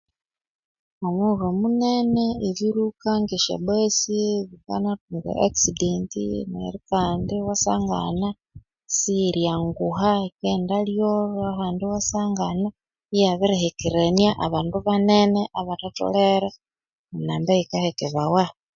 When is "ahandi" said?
11.51-11.81